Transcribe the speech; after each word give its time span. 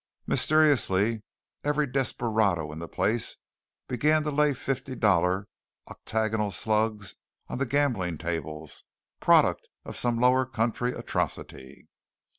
Mysteriously 0.25 1.21
every 1.63 1.85
desperado 1.85 2.71
in 2.71 2.79
the 2.79 2.87
place 2.87 3.35
began 3.87 4.23
to 4.23 4.31
lay 4.31 4.55
fifty 4.55 4.95
dollar 4.95 5.47
octagonal 5.87 6.49
slugs 6.49 7.13
on 7.49 7.59
the 7.59 7.67
gaming 7.67 8.17
tables, 8.17 8.83
product 9.19 9.69
of 9.85 9.95
some 9.95 10.19
lower 10.19 10.47
country 10.47 10.91
atrocity. 10.93 11.87